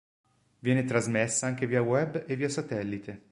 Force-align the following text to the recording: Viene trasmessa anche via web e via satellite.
Viene 0.57 0.83
trasmessa 0.83 1.45
anche 1.45 1.67
via 1.67 1.83
web 1.83 2.23
e 2.25 2.35
via 2.35 2.49
satellite. 2.49 3.19